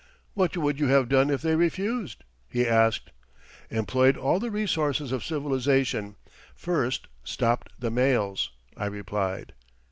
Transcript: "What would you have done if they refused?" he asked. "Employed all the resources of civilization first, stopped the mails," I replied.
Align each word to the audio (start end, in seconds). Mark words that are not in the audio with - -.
"What 0.33 0.57
would 0.57 0.79
you 0.79 0.87
have 0.87 1.09
done 1.09 1.29
if 1.29 1.43
they 1.43 1.55
refused?" 1.55 2.23
he 2.49 2.67
asked. 2.67 3.11
"Employed 3.69 4.17
all 4.17 4.39
the 4.39 4.49
resources 4.49 5.11
of 5.11 5.23
civilization 5.23 6.15
first, 6.55 7.05
stopped 7.23 7.69
the 7.79 7.91
mails," 7.91 8.49
I 8.75 8.87
replied. 8.87 9.53